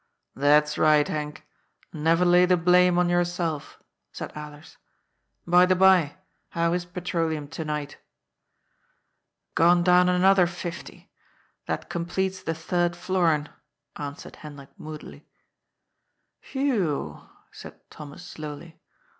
[0.45, 1.43] "That's right, Henk.
[1.93, 3.77] Never lay the blame on yourself,"
[4.11, 4.77] said Alers."
[5.55, 6.17] By the bye,
[6.49, 7.97] how is petroleum to night?"
[9.53, 11.11] "Gone down another fifty.
[11.67, 13.49] That completes the third florin,"
[13.95, 15.27] answered Hendrik moodily."
[16.51, 18.81] Whew I" said Thomas slowly.